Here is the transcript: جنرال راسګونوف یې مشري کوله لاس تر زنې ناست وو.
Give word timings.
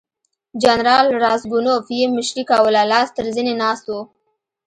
جنرال 0.63 1.07
راسګونوف 1.23 1.85
یې 1.97 2.03
مشري 2.15 2.43
کوله 2.51 2.81
لاس 2.91 3.07
تر 3.17 3.25
زنې 3.35 3.53
ناست 3.61 3.85
وو. 3.91 4.01